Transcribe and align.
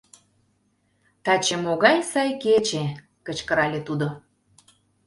Таче 1.23 1.55
могай 1.63 1.97
сай 2.11 2.31
кече!— 2.43 2.83
кычкырале 3.25 3.79
тудо. 3.87 4.07